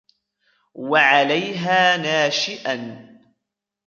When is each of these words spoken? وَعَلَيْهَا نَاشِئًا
وَعَلَيْهَا 0.73 1.97
نَاشِئًا 1.97 3.07